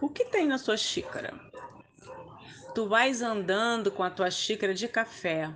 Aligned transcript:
O 0.00 0.08
que 0.08 0.24
tem 0.24 0.46
na 0.46 0.58
sua 0.58 0.76
xícara? 0.76 1.38
Tu 2.74 2.86
vais 2.86 3.20
andando 3.22 3.90
com 3.90 4.02
a 4.02 4.10
tua 4.10 4.30
xícara 4.30 4.72
de 4.72 4.88
café 4.88 5.52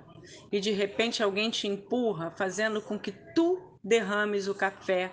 e 0.51 0.59
de 0.59 0.71
repente 0.71 1.23
alguém 1.23 1.49
te 1.49 1.67
empurra, 1.67 2.31
fazendo 2.31 2.81
com 2.81 2.99
que 2.99 3.11
tu 3.11 3.79
derrames 3.83 4.47
o 4.47 4.55
café 4.55 5.11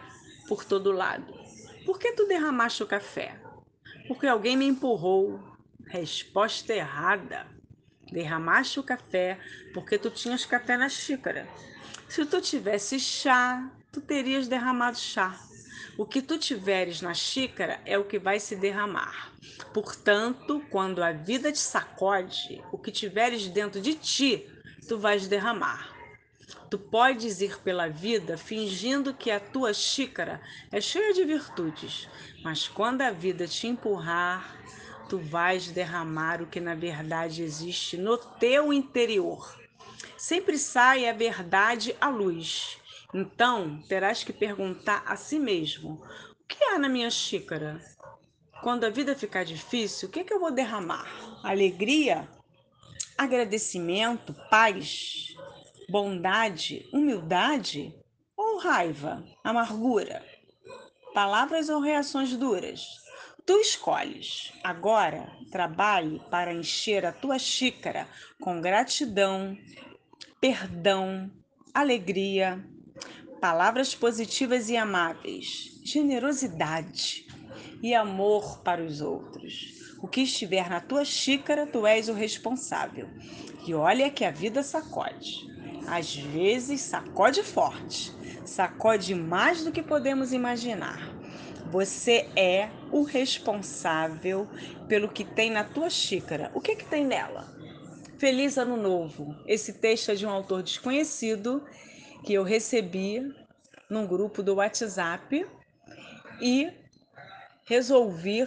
por 0.49 0.65
todo 0.65 0.93
lado. 0.93 1.33
Por 1.85 1.99
que 1.99 2.13
tu 2.13 2.27
derramaste 2.27 2.83
o 2.83 2.87
café? 2.87 3.41
Porque 4.09 4.27
alguém 4.27 4.57
me 4.57 4.67
empurrou. 4.67 5.41
Resposta 5.87 6.73
errada. 6.73 7.47
Derramaste 8.11 8.81
o 8.81 8.83
café 8.83 9.39
porque 9.75 9.99
tu 9.99 10.11
tinhas 10.11 10.45
café 10.45 10.77
na 10.77 10.89
xícara. 10.89 11.49
Se 12.09 12.25
tu 12.27 12.41
tivesse 12.41 12.99
chá, 12.99 13.71
tu 13.91 14.01
terias 14.01 14.49
derramado 14.49 14.99
chá. 14.99 15.39
O 15.99 16.07
que 16.07 16.23
tu 16.23 16.39
tiveres 16.39 17.03
na 17.03 17.13
xícara 17.13 17.81
é 17.85 17.99
o 17.99 18.05
que 18.05 18.19
vai 18.19 18.41
se 18.41 18.57
derramar. 18.57 19.31
Portanto, 19.75 20.63
quando 20.71 21.03
a 21.03 21.13
vida 21.13 21.53
te 21.53 21.59
sacode, 21.59 22.63
o 22.73 22.79
que 22.79 22.91
tiveres 22.91 23.47
dentro 23.49 23.81
de 23.81 23.95
ti, 23.95 24.49
tu 24.89 24.99
vais 24.99 25.29
derramar. 25.29 25.95
Tu 26.71 26.79
podes 26.79 27.43
ir 27.43 27.59
pela 27.59 27.89
vida 27.89 28.39
fingindo 28.39 29.13
que 29.13 29.31
a 29.31 29.39
tua 29.39 29.75
xícara 29.75 30.41
é 30.71 30.81
cheia 30.81 31.13
de 31.13 31.25
virtudes, 31.25 32.09
mas 32.43 32.67
quando 32.67 33.03
a 33.03 33.11
vida 33.11 33.47
te 33.47 33.67
empurrar, 33.67 34.57
tu 35.11 35.19
vais 35.19 35.71
derramar 35.71 36.41
o 36.41 36.47
que 36.47 36.59
na 36.59 36.75
verdade 36.75 37.43
existe 37.43 37.99
no 37.99 38.17
teu 38.17 38.73
interior. 38.73 39.61
Sempre 40.17 40.57
sai 40.57 41.07
a 41.07 41.13
verdade 41.13 41.95
à 42.01 42.09
luz. 42.09 42.79
Então, 43.15 43.83
terás 43.89 44.25
que 44.25 44.33
perguntar 44.33 45.03
a 45.07 45.17
si 45.17 45.39
mesmo: 45.39 46.03
o 46.41 46.47
que 46.49 46.65
há 46.65 46.79
na 46.79 46.89
minha 46.89 47.11
xícara? 47.11 47.81
Quando 48.63 48.85
a 48.85 48.91
vida 48.91 49.15
ficar 49.15 49.45
difícil, 49.45 50.09
o 50.09 50.13
que, 50.13 50.21
é 50.21 50.25
que 50.25 50.33
eu 50.33 50.41
vou 50.41 50.53
derramar? 50.53 51.07
Alegria? 51.43 52.29
Agradecimento? 53.19 54.35
Paz? 54.49 55.35
Bondade? 55.91 56.89
Humildade? 56.93 57.95
Ou 58.37 58.59
raiva? 58.59 59.23
Amargura? 59.45 60.25
Palavras 61.13 61.69
ou 61.69 61.81
reações 61.81 62.35
duras? 62.37 62.87
Tu 63.45 63.53
escolhes. 63.59 64.53
Agora, 64.63 65.31
trabalhe 65.51 66.21
para 66.31 66.55
encher 66.55 67.05
a 67.05 67.13
tua 67.13 67.39
xícara 67.39 68.09
com 68.41 68.61
gratidão, 68.61 69.59
perdão, 70.41 71.31
alegria, 71.75 72.65
palavras 73.43 73.93
positivas 73.93 74.71
e 74.71 74.77
amáveis, 74.77 75.81
generosidade 75.83 77.27
e 77.83 77.93
amor 77.93 78.61
para 78.61 78.81
os 78.81 79.01
outros. 79.01 79.97
O 80.01 80.07
que 80.07 80.21
estiver 80.21 80.71
na 80.71 80.81
tua 80.81 81.05
xícara, 81.05 81.67
tu 81.67 81.85
és 81.85 82.09
o 82.09 82.13
responsável. 82.13 83.09
E 83.67 83.75
olha 83.75 84.09
que 84.11 84.25
a 84.25 84.31
vida 84.31 84.63
sacode. 84.63 85.45
Às 85.89 86.15
vezes 86.15 86.83
sacode 86.83 87.43
forte, 87.43 88.13
sacode 88.45 89.13
mais 89.13 89.65
do 89.65 89.73
que 89.73 89.83
podemos 89.83 90.33
imaginar. 90.33 91.01
Você 91.73 92.31
é 92.37 92.71
o 92.93 93.03
responsável 93.03 94.47
pelo 94.87 95.09
que 95.09 95.25
tem 95.25 95.51
na 95.51 95.65
tua 95.65 95.91
xícara. 95.91 96.53
O 96.55 96.61
que, 96.61 96.77
que 96.77 96.85
tem 96.85 97.05
nela? 97.05 97.53
Feliz 98.19 98.57
Ano 98.57 98.77
Novo. 98.77 99.35
Esse 99.49 99.73
texto 99.73 100.13
é 100.13 100.15
de 100.15 100.25
um 100.25 100.31
autor 100.31 100.63
desconhecido 100.63 101.61
que 102.25 102.35
eu 102.35 102.43
recebi 102.43 103.33
num 103.89 104.07
grupo 104.07 104.43
do 104.43 104.57
WhatsApp 104.57 105.47
e 106.41 106.71
resolvi 107.65 108.45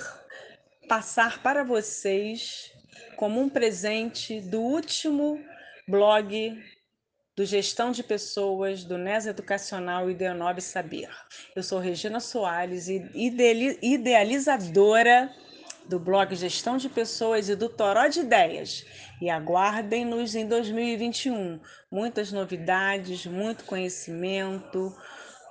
passar 0.88 1.42
para 1.42 1.64
vocês 1.64 2.72
como 3.16 3.42
um 3.42 3.50
presente 3.50 4.40
do 4.42 4.62
último 4.62 5.44
blog 5.88 6.62
do 7.36 7.46
Gestão 7.46 7.92
de 7.92 8.02
Pessoas 8.02 8.86
do 8.86 8.98
NES 8.98 9.28
Educacional 9.28 10.10
e 10.10 10.14
Denobe 10.14 10.62
Saber. 10.62 11.10
Eu 11.56 11.62
sou 11.62 11.80
Regina 11.80 12.20
Soares, 12.20 12.88
idealizadora 12.88 15.32
do 15.88 16.00
blog 16.00 16.36
Gestão 16.36 16.78
de 16.78 16.90
Pessoas 16.90 17.50
e 17.50 17.56
do 17.56 17.70
Toró 17.70 18.08
de 18.08 18.22
Ideias. 18.22 18.86
E 19.22 19.30
aguardem-nos 19.30 20.36
em 20.36 20.48
2021. 20.48 21.60
Muitas 21.92 22.32
novidades, 22.32 23.26
muito 23.26 23.64
conhecimento, 23.66 24.96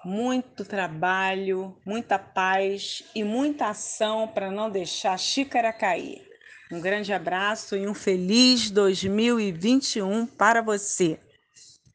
muito 0.04 0.64
trabalho, 0.64 1.76
muita 1.84 2.18
paz 2.18 3.02
e 3.14 3.24
muita 3.24 3.68
ação 3.68 4.28
para 4.28 4.50
não 4.50 4.70
deixar 4.70 5.14
a 5.14 5.18
xícara 5.18 5.72
cair. 5.72 6.22
Um 6.70 6.80
grande 6.80 7.12
abraço 7.12 7.76
e 7.76 7.86
um 7.86 7.94
feliz 7.94 8.70
2021 8.70 10.26
para 10.26 10.60
você. 10.60 11.18